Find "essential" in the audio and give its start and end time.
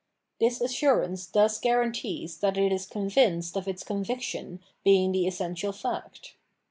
5.27-5.71